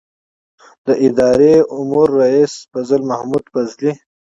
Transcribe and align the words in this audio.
د 0.85 0.87
اداره 1.07 1.53
امور 1.77 2.07
رئیس 2.21 2.51
فضل 2.71 3.01
محمود 3.09 3.43
فضلي 3.53 3.91